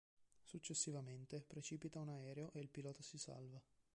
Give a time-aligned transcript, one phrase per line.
[0.45, 3.61] Successivamente precipita un aereo e il pilota si salva.